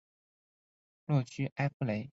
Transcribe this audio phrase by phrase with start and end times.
[1.05, 2.09] 洛屈埃夫雷。